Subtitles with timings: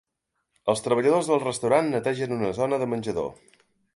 [0.71, 3.31] Els treballadors del restaurant netegen una zona de menjador.